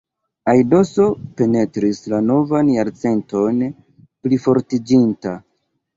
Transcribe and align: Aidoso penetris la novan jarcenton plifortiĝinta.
Aidoso 0.53 1.05
penetris 1.41 2.01
la 2.13 2.21
novan 2.29 2.73
jarcenton 2.77 3.61
plifortiĝinta. 4.25 5.37